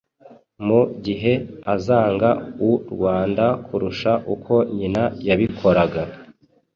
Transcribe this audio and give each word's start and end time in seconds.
mu 0.65 0.81
gihe 1.05 1.33
azanga 1.73 2.29
u 2.69 2.71
Rwanda 2.93 3.45
kurusha 3.65 4.11
uko 4.33 4.53
nyina 4.77 5.03
yabikoraga. 5.27 6.01